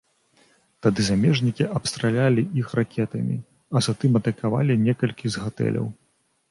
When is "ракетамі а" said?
2.81-3.87